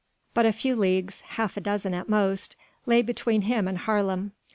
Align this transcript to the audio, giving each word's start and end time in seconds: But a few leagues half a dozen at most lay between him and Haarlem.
But 0.33 0.47
a 0.47 0.51
few 0.51 0.75
leagues 0.75 1.21
half 1.21 1.57
a 1.57 1.61
dozen 1.61 1.93
at 1.93 2.09
most 2.09 2.55
lay 2.87 3.03
between 3.03 3.43
him 3.43 3.67
and 3.67 3.77
Haarlem. 3.77 4.31